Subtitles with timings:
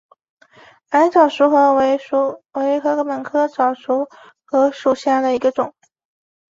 [0.89, 1.95] 矮早熟禾为
[2.79, 4.09] 禾本科早熟
[4.47, 5.75] 禾属下的一个种。